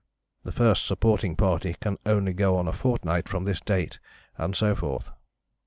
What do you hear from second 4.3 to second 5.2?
and so forth."